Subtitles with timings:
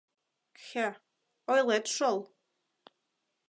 [0.57, 0.87] —Кхе,
[1.51, 2.17] ойлет шол!